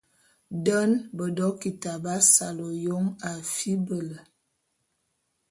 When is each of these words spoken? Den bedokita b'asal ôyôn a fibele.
Den 0.65 0.91
bedokita 1.17 1.93
b'asal 2.03 2.57
ôyôn 2.69 3.05
a 3.29 3.31
fibele. 3.53 4.19